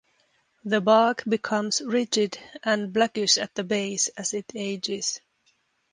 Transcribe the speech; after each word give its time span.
The 0.65 0.81
bark 0.81 1.23
becomes 1.29 1.79
ridged 1.79 2.39
and 2.63 2.91
blackish 2.91 3.37
at 3.37 3.53
the 3.53 3.63
base 3.63 4.07
as 4.17 4.33
it 4.33 4.47
ages. 4.55 5.21